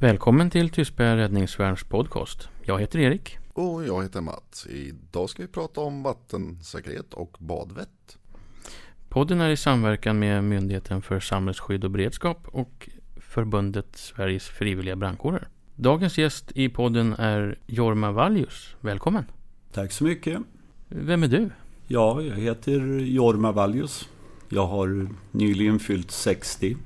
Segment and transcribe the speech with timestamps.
[0.00, 2.48] Välkommen till Tystberga räddningsvärns podcast.
[2.62, 3.38] Jag heter Erik.
[3.52, 4.66] Och jag heter Mats.
[4.66, 8.18] Idag ska vi prata om vattensäkerhet och badvett.
[9.08, 15.48] Podden är i samverkan med Myndigheten för samhällsskydd och beredskap och Förbundet Sveriges frivilliga brandkårer.
[15.74, 18.76] Dagens gäst i podden är Jorma Valjus.
[18.80, 19.24] Välkommen!
[19.72, 20.38] Tack så mycket!
[20.88, 21.50] Vem är du?
[21.86, 24.08] Ja, jag heter Jorma Valjus.
[24.48, 26.76] Jag har nyligen fyllt 60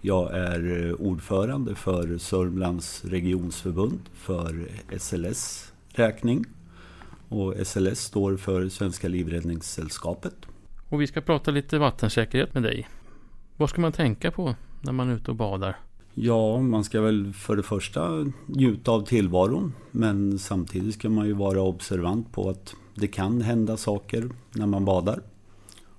[0.00, 4.68] jag är eh, ordförande för Sörmlands regionsförbund för
[4.98, 6.44] SLS räkning.
[7.28, 10.34] Och SLS står för Svenska Livräddningssällskapet.
[10.88, 12.88] Och vi ska prata lite vattensäkerhet med dig.
[13.56, 15.76] Vad ska man tänka på när man är ute och badar?
[16.14, 19.72] Ja, man ska väl för det första njuta av tillvaron.
[19.90, 24.84] Men samtidigt ska man ju vara observant på att det kan hända saker när man
[24.84, 25.22] badar.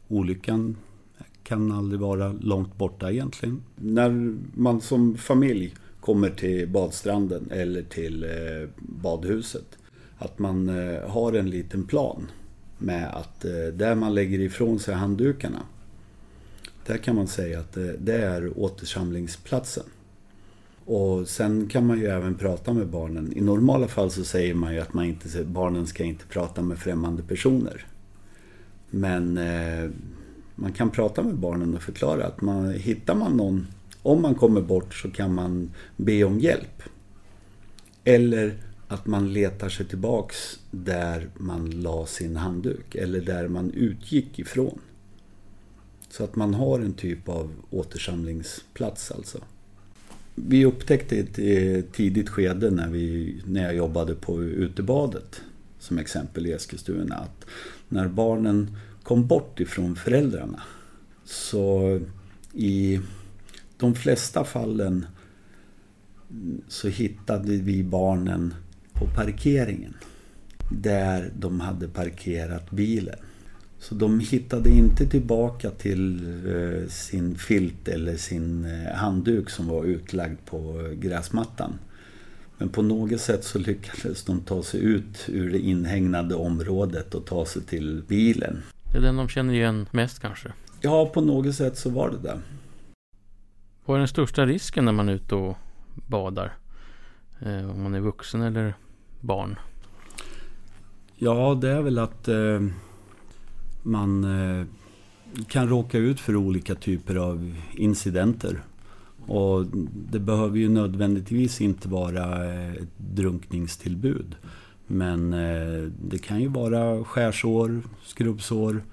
[0.07, 0.77] Olyckan
[1.43, 3.63] kan aldrig vara långt borta egentligen.
[3.75, 9.77] När man som familj kommer till badstranden eller till eh, badhuset.
[10.17, 12.31] Att man eh, har en liten plan
[12.77, 15.61] med att eh, där man lägger ifrån sig handdukarna.
[16.85, 19.83] Där kan man säga att det är återsamlingsplatsen.
[20.85, 23.33] Och sen kan man ju även prata med barnen.
[23.37, 26.79] I normala fall så säger man ju att man inte, barnen ska inte prata med
[26.79, 27.85] främmande personer.
[28.89, 29.39] Men
[30.62, 33.67] man kan prata med barnen och förklara att man, hittar man någon,
[34.01, 36.84] om man kommer bort så kan man be om hjälp.
[38.04, 44.39] Eller att man letar sig tillbaks där man la sin handduk eller där man utgick
[44.39, 44.79] ifrån.
[46.09, 49.39] Så att man har en typ av återsamlingsplats alltså.
[50.35, 55.41] Vi upptäckte i ett eh, tidigt skede när, vi, när jag jobbade på utebadet
[55.79, 57.45] som exempel i Eskilstuna att
[57.89, 60.62] när barnen kom bort ifrån föräldrarna.
[61.24, 61.99] Så
[62.54, 62.99] i
[63.77, 65.06] de flesta fallen
[66.68, 68.53] så hittade vi barnen
[68.94, 69.94] på parkeringen.
[70.72, 73.19] Där de hade parkerat bilen.
[73.79, 79.85] Så de hittade inte tillbaka till eh, sin filt eller sin eh, handduk som var
[79.85, 81.73] utlagd på gräsmattan.
[82.57, 87.25] Men på något sätt så lyckades de ta sig ut ur det inhägnade området och
[87.25, 88.61] ta sig till bilen.
[88.91, 90.53] Det är den de känner igen mest kanske?
[90.81, 92.40] Ja, på något sätt så var det det.
[93.85, 95.57] Vad är den största risken när man är ute och
[96.07, 96.53] badar?
[97.40, 98.74] Eh, om man är vuxen eller
[99.19, 99.56] barn?
[101.16, 102.62] Ja, det är väl att eh,
[103.84, 104.66] man eh,
[105.47, 108.62] kan råka ut för olika typer av incidenter.
[109.28, 109.66] Och
[110.12, 114.35] det behöver ju nödvändigtvis inte vara ett drunkningstillbud.
[114.91, 118.84] Men eh, det kan ju vara skärsår, skrubbsår.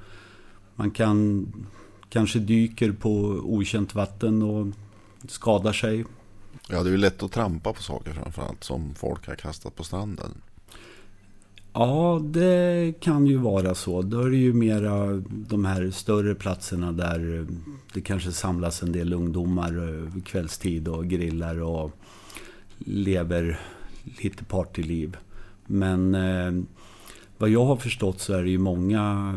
[0.76, 1.46] Man kan
[2.10, 3.12] kanske dyker på
[3.44, 4.66] okänt vatten och
[5.28, 6.04] skadar sig.
[6.68, 9.84] Ja, det är ju lätt att trampa på saker framförallt som folk har kastat på
[9.84, 10.30] stranden.
[11.72, 14.02] Ja, det kan ju vara så.
[14.02, 17.46] Då är det ju mera de här större platserna där
[17.92, 21.90] det kanske samlas en del ungdomar eh, kvällstid och grillar och
[22.78, 23.60] lever
[24.22, 25.16] lite partyliv.
[25.70, 26.64] Men eh,
[27.38, 29.34] vad jag har förstått så är det ju många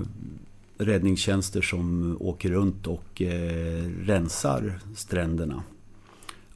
[0.78, 5.64] räddningstjänster som åker runt och eh, rensar stränderna.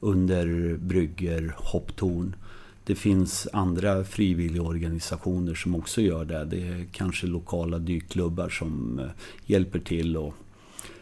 [0.00, 2.36] Under brygger, hopptorn.
[2.84, 6.44] Det finns andra frivilligorganisationer som också gör det.
[6.44, 9.06] Det är kanske lokala dykklubbar som eh,
[9.46, 10.34] hjälper till och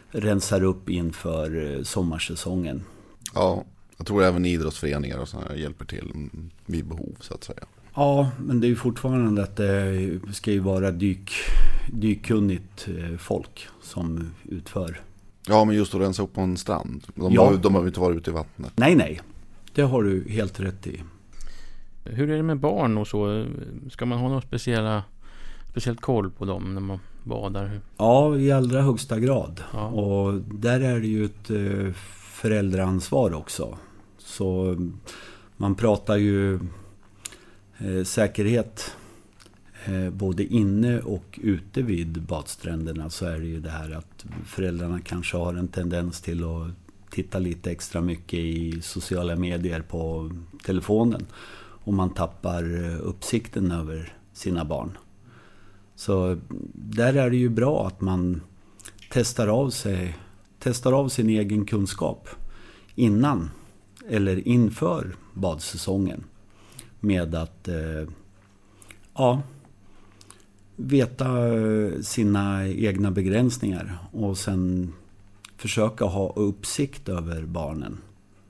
[0.09, 2.83] rensar upp inför eh, sommarsäsongen.
[3.33, 3.63] Ja,
[3.97, 6.29] jag tror även idrottsföreningar och sådana hjälper till
[6.65, 7.65] vid behov så att säga.
[7.95, 11.31] Ja, men det är ju fortfarande att det ska ju vara dyk,
[11.93, 15.01] dykkunnigt eh, folk som utför.
[15.47, 17.03] Ja, men just att rensa upp på en strand.
[17.15, 17.45] De, ja.
[17.45, 18.71] har, de behöver inte vara ute i vattnet.
[18.75, 19.21] Nej, nej.
[19.73, 21.01] Det har du helt rätt i.
[22.03, 23.45] Hur är det med barn och så?
[23.91, 25.03] Ska man ha någon speciella,
[25.69, 27.79] speciellt koll på dem när man badar?
[27.97, 29.63] Ja, i allra högsta grad.
[29.73, 29.87] Ja.
[29.87, 31.93] Och där är det ju ett eh,
[32.31, 33.77] föräldraansvar också.
[34.17, 34.77] Så
[35.57, 36.59] man pratar ju
[37.77, 38.95] Eh, säkerhet
[39.85, 44.99] eh, både inne och ute vid badstränderna så är det ju det här att föräldrarna
[44.99, 46.71] kanske har en tendens till att
[47.09, 50.31] titta lite extra mycket i sociala medier på
[50.65, 51.25] telefonen.
[51.57, 54.97] Och man tappar eh, uppsikten över sina barn.
[55.95, 56.37] Så
[56.73, 58.41] där är det ju bra att man
[59.11, 60.17] testar av sig,
[60.59, 62.29] testar av sin egen kunskap
[62.95, 63.49] innan
[64.09, 66.23] eller inför badsäsongen
[67.05, 68.09] med att eh,
[69.13, 69.41] ja,
[70.75, 74.93] veta eh, sina egna begränsningar och sen
[75.57, 77.97] försöka ha uppsikt över barnen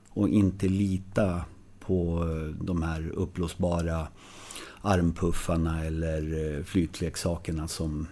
[0.08, 1.44] och inte lita
[1.80, 4.08] på eh, de här uppblåsbara
[4.82, 8.06] armpuffarna eller eh, flytleksakerna som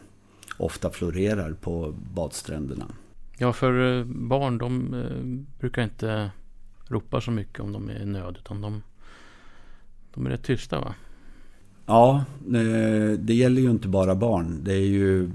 [0.58, 2.86] ofta florerar på badstränderna.
[3.38, 6.30] Ja, för barn de brukar inte
[6.88, 8.82] ropa så mycket om de är i nöd utan de,
[10.14, 10.94] de är rätt tysta va?
[11.86, 12.24] Ja,
[13.18, 14.60] det gäller ju inte bara barn.
[14.64, 15.30] Det är ju,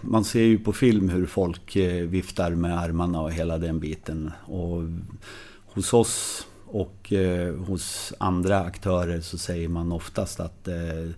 [0.00, 1.76] man ser ju på film hur folk
[2.08, 4.32] viftar med armarna och hela den biten.
[4.44, 4.82] Och
[5.66, 11.10] hos oss och eh, hos andra aktörer så säger man oftast att eh,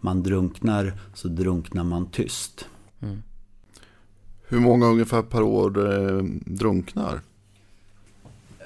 [0.00, 2.68] man drunknar så drunknar man tyst.
[3.00, 3.22] Mm.
[4.48, 7.20] Hur många ungefär per år eh, drunknar?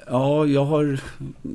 [0.09, 0.99] Ja, jag har...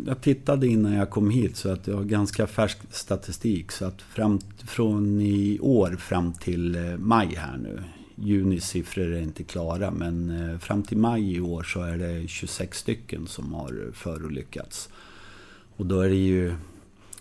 [0.07, 3.73] Jag tittade innan jag kom hit så att jag har ganska färsk statistik.
[3.73, 7.83] Så att fram, från i år fram till eh, maj här nu
[8.15, 12.29] Junis siffror är inte klara men eh, fram till maj i år så är det
[12.29, 14.89] 26 stycken som har förolyckats.
[15.77, 16.55] Och då är det ju,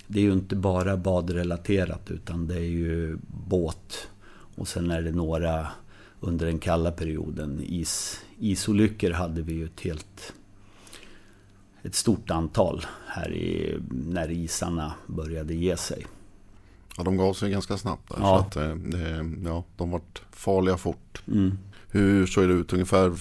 [0.08, 3.18] det är ju inte bara badrelaterat utan det är ju
[3.48, 4.08] båt
[4.56, 5.68] och sen är det några
[6.20, 7.62] under den kalla perioden.
[7.64, 10.34] Is, isolyckor hade vi ju ett helt
[11.84, 16.06] ett stort antal här i, när isarna började ge sig.
[16.98, 18.18] Ja, de gav sig ganska snabbt där.
[18.20, 18.40] Ja.
[18.40, 21.22] Att, eh, det, ja, de vart farliga fort.
[21.28, 21.58] Mm.
[21.90, 23.14] Hur såg det ut ungefär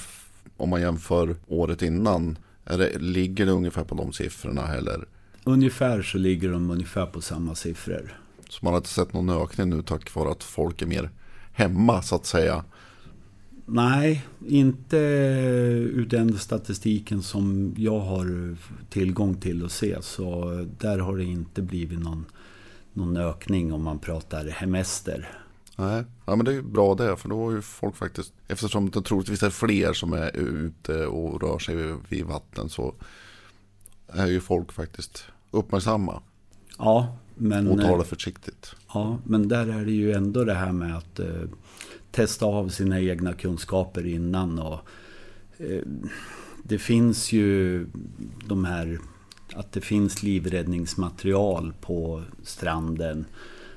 [0.57, 2.39] om man jämför året innan?
[2.65, 5.05] Det, ligger det ungefär på de siffrorna eller?
[5.45, 8.21] Ungefär så ligger de ungefär på samma siffror.
[8.49, 11.11] Så man har inte sett någon ökning nu tack vare att folk är mer
[11.53, 12.65] hemma så att säga?
[13.73, 18.57] Nej, inte ur den statistiken som jag har
[18.91, 20.03] tillgång till att se.
[20.03, 22.27] Så där har det inte blivit någon
[22.93, 25.29] någon ökning om man pratar hemester.
[25.77, 27.17] Nej, ja, men det är bra det.
[27.17, 31.43] För då är ju folk faktiskt, eftersom det troligtvis är fler som är ute och
[31.43, 31.77] rör sig
[32.09, 32.95] vid vatten så
[34.07, 36.23] är ju folk faktiskt uppmärksamma.
[36.79, 37.69] Ja, men...
[37.69, 38.75] Och talar försiktigt.
[38.95, 41.43] Ja, men där är det ju ändå det här med att eh,
[42.11, 44.59] testa av sina egna kunskaper innan.
[44.59, 44.79] och
[45.59, 45.83] eh,
[46.63, 47.87] Det finns ju
[48.47, 48.99] de här
[49.55, 53.25] att det finns livräddningsmaterial på stranden.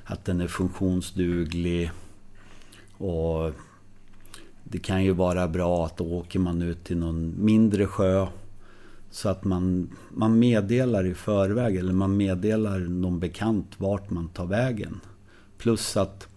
[0.04, 1.92] Att den är funktionsduglig.
[2.98, 3.52] Och
[4.64, 8.28] det kan ju vara bra att då åker man ut till någon mindre sjö.
[9.12, 14.46] Så att man, man meddelar i förväg eller man meddelar någon bekant vart man tar
[14.46, 15.00] vägen.
[15.58, 16.28] Plus att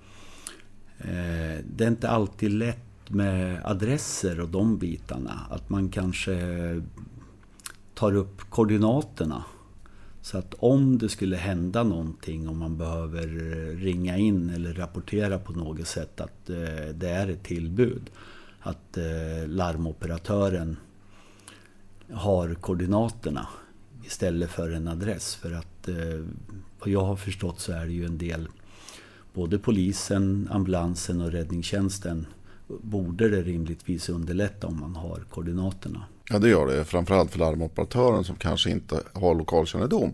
[0.99, 5.47] Eh, det är inte alltid lätt med adresser och de bitarna.
[5.51, 6.37] Att man kanske
[7.95, 9.45] tar upp koordinaterna.
[10.23, 13.27] Så att om det skulle hända någonting, om man behöver
[13.77, 18.11] ringa in eller rapportera på något sätt att eh, det är ett tillbud.
[18.61, 20.77] Att eh, larmoperatören
[22.13, 23.49] har koordinaterna
[24.05, 25.35] istället för en adress.
[25.35, 26.25] För att eh,
[26.79, 28.49] vad jag har förstått så är det ju en del,
[29.37, 32.27] både polisen, ambulansen och räddningstjänsten
[32.69, 36.03] borde det rimligtvis underlätta om man har koordinaterna.
[36.31, 40.13] Ja det gör det, framförallt för larmoperatören som kanske inte har lokalkännedom.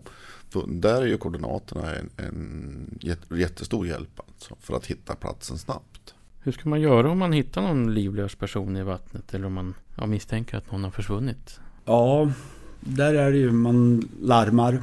[0.67, 2.99] Där är ju koordinaterna en, en
[3.29, 6.13] jättestor hjälp alltså, för att hitta platsen snabbt.
[6.39, 9.73] Hur ska man göra om man hittar någon livlös person i vattnet eller om man
[9.95, 11.59] ja, misstänker att någon har försvunnit?
[11.85, 12.31] Ja,
[12.79, 14.81] där är det ju man larmar.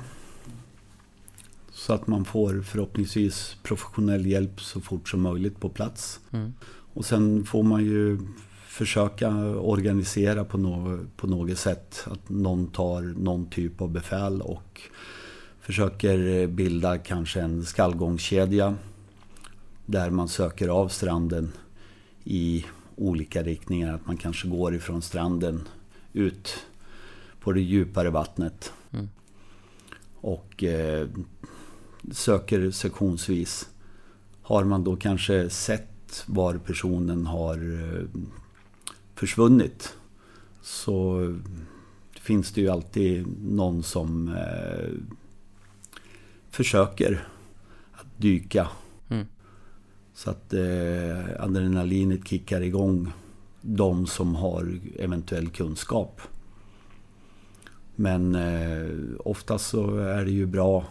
[1.81, 6.20] Så att man får förhoppningsvis professionell hjälp så fort som möjligt på plats.
[6.31, 6.55] Mm.
[6.94, 8.19] Och sen får man ju
[8.67, 12.05] försöka organisera på, no på något sätt.
[12.06, 14.81] Att någon tar någon typ av befäl och
[15.60, 18.75] försöker bilda kanske en skallgångskedja.
[19.87, 21.53] Där man söker av stranden
[22.25, 22.65] i
[22.96, 23.94] olika riktningar.
[23.94, 25.69] Att man kanske går ifrån stranden
[26.13, 26.58] ut
[27.41, 28.72] på det djupare vattnet.
[28.93, 29.08] Mm.
[30.20, 31.08] Och eh,
[32.13, 33.69] söker sektionsvis.
[34.43, 38.21] Har man då kanske sett var personen har eh,
[39.15, 39.95] försvunnit
[40.63, 41.27] så
[42.21, 44.91] finns det ju alltid någon som eh,
[46.51, 47.29] försöker
[47.93, 48.69] att dyka.
[49.09, 49.27] Mm.
[50.15, 53.13] Så att eh, adrenalinet kickar igång
[53.61, 56.21] de som har eventuell kunskap.
[57.97, 58.89] Men eh,
[59.19, 60.85] oftast så är det ju bra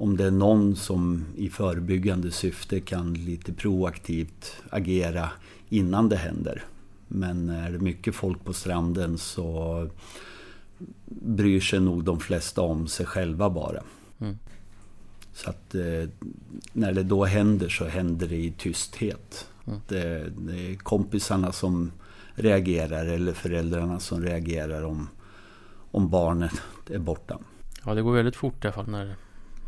[0.00, 5.30] om det är någon som i förebyggande syfte kan lite proaktivt agera
[5.68, 6.64] innan det händer.
[7.08, 9.88] Men är det mycket folk på stranden så
[11.06, 13.82] bryr sig nog de flesta om sig själva bara.
[14.18, 14.38] Mm.
[15.32, 16.08] Så att eh,
[16.72, 19.48] när det då händer så händer det i tysthet.
[19.66, 19.80] Mm.
[19.88, 21.92] Det, det, är kompisarna som
[22.34, 25.08] reagerar eller föräldrarna som reagerar om,
[25.90, 27.38] om barnet är borta.
[27.84, 29.16] Ja, det går väldigt fort i alla fall när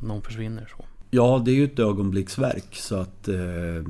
[0.02, 0.72] någon försvinner.
[0.76, 0.84] Så.
[1.10, 3.84] Ja, det är ju ett ögonblicksverk så att eh,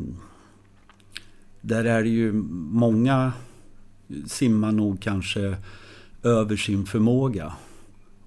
[1.61, 3.33] där är det ju många
[4.27, 5.57] simmar nog kanske
[6.23, 7.53] över sin förmåga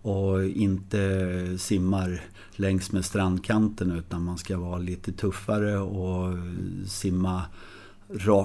[0.02, 2.22] och inte simmar
[2.56, 6.38] längs med strandkanten utan man ska vara lite tuffare och
[6.88, 7.44] simma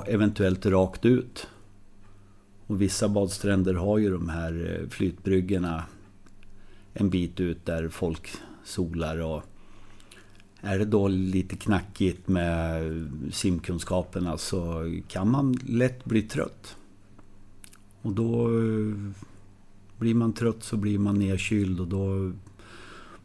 [0.06, 1.46] eventuellt rakt ut.
[2.66, 5.84] Och vissa badstränder har ju de här eh, flytbryggorna
[6.94, 8.30] en bit ut där folk
[8.64, 9.42] solar och
[10.60, 12.82] är det då lite knackigt med
[13.32, 16.76] simkunskaperna så kan man lätt bli trött.
[18.02, 18.94] Och då eh,
[19.98, 22.32] blir man trött så blir man nedkyld och då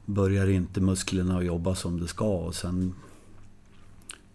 [0.06, 2.94] börjar inte musklerna att jobba som det ska och sen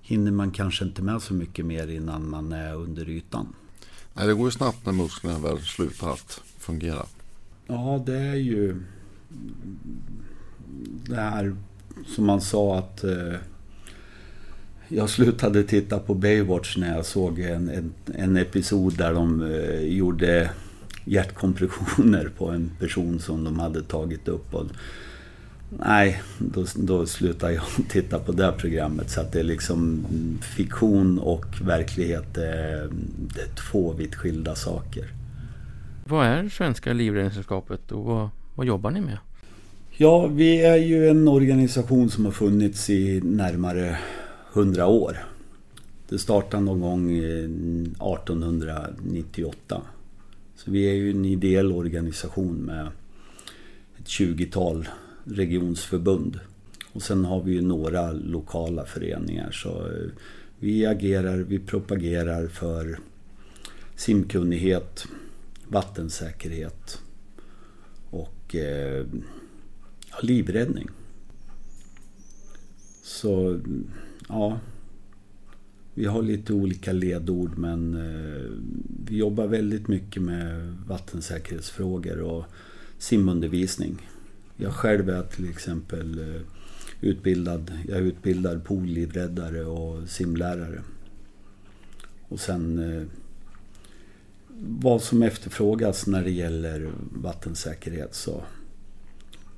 [0.03, 3.55] hinner man kanske inte med så mycket mer innan man är under ytan.
[4.15, 7.07] Nej, det går ju snabbt när musklerna väl slutar att fungera.
[7.67, 8.83] Ja, det är ju
[11.07, 11.57] det här
[12.07, 13.35] som man sa att eh,
[14.89, 19.81] jag slutade titta på Baywatch när jag såg en, en, en episod där de eh,
[19.81, 20.51] gjorde
[21.05, 24.55] hjärtkompressioner på en person som de hade tagit upp.
[24.55, 24.67] Och,
[25.71, 29.11] nej, då, då slutade jag titta på det programmet.
[29.11, 30.05] Så att det är liksom
[30.41, 32.89] fiktion och verklighet, det är,
[33.35, 35.05] det är två vitt skilda saker.
[36.05, 39.19] Vad är Svenska Livräddningssällskapet och vad, vad jobbar ni med?
[40.03, 43.99] Ja, vi är ju en organisation som har funnits i närmare
[44.53, 45.17] 100 år.
[46.09, 49.83] Det startade någon gång 1898.
[50.57, 52.87] Så vi är ju en ideell organisation med
[53.99, 54.89] ett 20-tal
[55.25, 56.41] regionsförbund.
[56.93, 59.51] Och sen har vi ju några lokala föreningar.
[59.51, 60.11] Så eh,
[60.59, 62.99] vi agerar, vi propagerar för
[63.97, 65.07] simkunnighet,
[65.69, 67.01] vattensäkerhet
[68.11, 69.07] och eh,
[70.25, 70.89] livräddning.
[73.03, 73.61] Så
[74.29, 74.61] ja,
[75.95, 78.51] vi har lite olika ledord men eh,
[79.07, 82.45] vi jobbar väldigt mycket med vattensäkerhetsfrågor och
[82.99, 84.09] simundervisning.
[84.57, 86.43] Jag själv är till exempel eh,
[87.01, 90.83] utbildad, jag är utbildad poollivräddare och simlärare.
[92.29, 93.07] Och sen eh,
[94.63, 98.43] vad som efterfrågas när det gäller vattensäkerhet så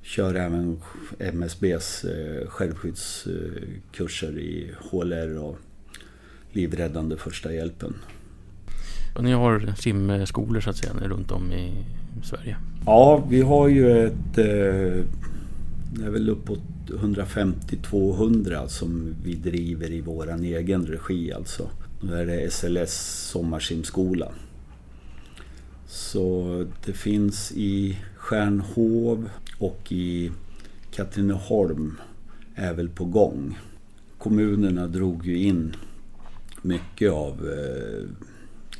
[0.02, 0.80] kör även
[1.18, 5.58] MSBs eh, självskyddskurser i HLR och
[6.52, 7.94] livräddande första hjälpen.
[9.16, 11.72] Och ni har simskolor så att säga runt om i
[12.22, 12.56] Sverige?
[12.86, 14.38] Ja, vi har ju ett...
[14.38, 15.04] Eh,
[15.94, 21.70] det är väl uppåt 150-200 som vi driver i våran egen regi alltså.
[22.00, 22.92] Nu är det SLS
[23.30, 24.28] sommarsimskola.
[25.86, 30.32] Så det finns i Stjärnhov och i
[30.90, 32.00] Katrineholm
[32.54, 33.58] är väl på gång.
[34.18, 35.76] Kommunerna drog ju in
[36.62, 38.08] mycket av eh,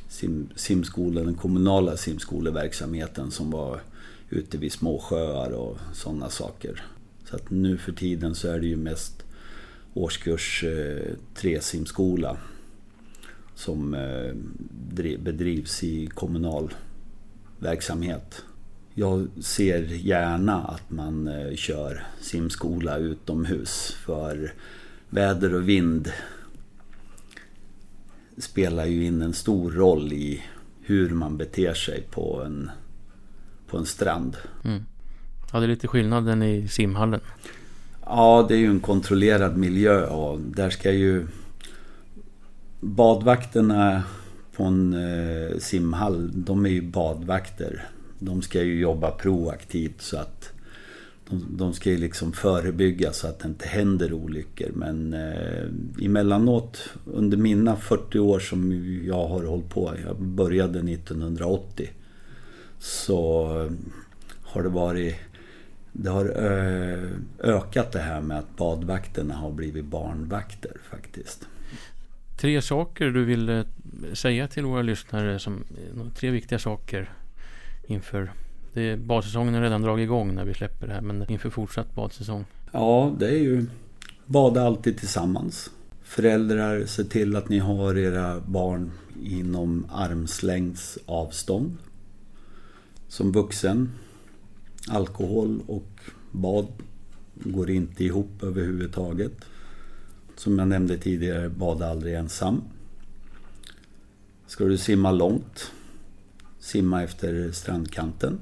[0.07, 3.81] sim, simskolan, den kommunala simskoleverksamheten som var
[4.29, 6.83] ute vid små sjöar och sådana saker.
[7.29, 9.23] Så att nu för tiden så är det ju mest
[9.93, 12.37] årskurs eh, 3-simskola
[13.55, 14.33] som eh,
[15.17, 16.73] bedrivs i kommunal
[17.59, 18.43] verksamhet.
[18.95, 24.53] Jag ser gärna att man eh, kör simskola utomhus för
[25.09, 26.11] väder och vind
[28.37, 30.43] spelar ju in en stor roll i
[30.81, 32.71] hur man beter sig på en,
[33.67, 34.37] på en strand.
[34.63, 34.83] Mm.
[35.53, 37.21] Ja, det är lite skillnaden i simhallen.
[38.05, 41.27] Ja, det är ju en kontrollerad miljö och där ska ju
[42.79, 44.03] badvakterna
[44.55, 47.87] på en eh, simhall, de är ju badvakter.
[48.25, 50.53] De ska ju jobba proaktivt så att
[51.29, 54.71] de, de ska ju liksom förebygga så att det inte händer olyckor.
[54.73, 58.71] Men eh, emellanåt under mina 40 år som
[59.05, 61.89] jag har hållit på, jag började 1980.
[62.79, 63.71] Så eh,
[64.43, 65.15] har det varit
[65.95, 71.47] det har eh, ökat det här med att badvakterna har blivit barnvakter faktiskt.
[72.37, 73.63] Tre saker du vill eh,
[74.13, 75.63] säga till våra lyssnare som
[76.15, 77.09] tre viktiga saker
[77.87, 78.31] inför
[78.73, 82.45] det, badsäsongen är redan dragit igång när vi släpper det här men inför fortsatt badsäsong.
[82.71, 83.65] Ja, det är ju
[84.25, 85.69] bada alltid tillsammans.
[86.03, 88.91] Föräldrar, se till att ni har era barn
[89.23, 91.77] inom armslängds avstånd.
[93.07, 93.91] Som vuxen,
[94.89, 95.99] alkohol och
[96.31, 96.67] bad
[97.33, 99.33] går inte ihop överhuvudtaget.
[100.35, 102.61] Som jag nämnde tidigare, bada aldrig ensam.
[104.47, 105.71] Ska du simma långt,
[106.63, 108.39] simma efter strandkanten.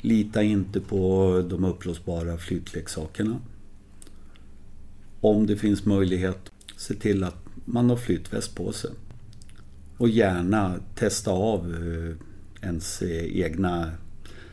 [0.00, 3.38] Lita inte på de upplåsbara flytleksakerna.
[5.20, 8.90] Om det finns möjlighet, se till att man har flytväst på sig.
[9.98, 13.90] Och gärna testa av eh, ens egna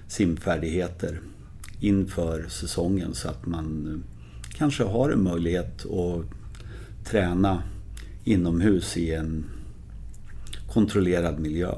[0.08, 1.20] simfärdigheter
[1.80, 6.26] inför säsongen så att man eh, kanske har en möjlighet att
[7.06, 7.64] träna
[8.24, 9.46] inomhus i en
[10.68, 11.74] kontrollerad miljö.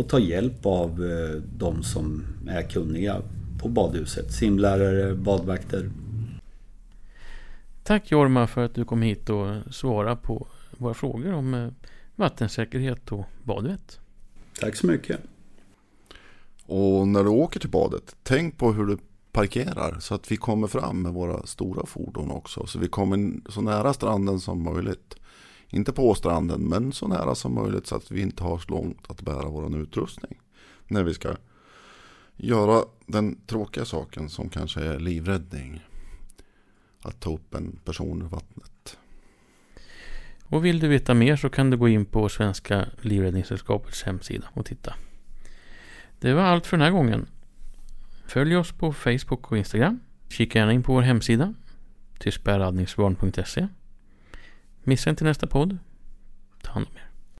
[0.00, 3.22] Och ta hjälp av eh, de som är kunniga
[3.62, 4.32] på badhuset.
[4.32, 5.90] Simlärare, badvakter.
[7.82, 11.68] Tack Jorma för att du kom hit och svarade på våra frågor om eh,
[12.16, 14.00] vattensäkerhet och badvett.
[14.60, 15.20] Tack så mycket.
[16.66, 18.98] Och när du åker till badet, tänk på hur du
[19.32, 22.66] parkerar så att vi kommer fram med våra stora fordon också.
[22.66, 25.19] Så vi kommer så nära stranden som möjligt.
[25.70, 29.10] Inte på stranden men så nära som möjligt så att vi inte har så långt
[29.10, 30.40] att bära vår utrustning.
[30.88, 31.36] När vi ska
[32.36, 35.80] göra den tråkiga saken som kanske är livräddning.
[37.02, 38.98] Att ta upp en person ur vattnet.
[40.44, 44.66] Och vill du veta mer så kan du gå in på Svenska Livräddningssällskapets hemsida och
[44.66, 44.94] titta.
[46.20, 47.26] Det var allt för den här gången.
[48.26, 50.00] Följ oss på Facebook och Instagram.
[50.28, 51.54] Kika gärna in på vår hemsida.
[52.18, 52.32] Till
[54.82, 55.78] Missa inte nästa podd.
[56.62, 57.09] Ta hand om er.